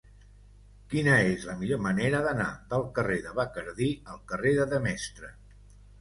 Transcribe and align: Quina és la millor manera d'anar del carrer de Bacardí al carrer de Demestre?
Quina 0.93 1.17
és 1.33 1.43
la 1.49 1.57
millor 1.59 1.83
manera 1.83 2.21
d'anar 2.27 2.49
del 2.71 2.85
carrer 2.97 3.21
de 3.27 3.35
Bacardí 3.41 3.91
al 4.15 4.21
carrer 4.33 4.59
de 4.61 4.67
Demestre? 4.77 5.35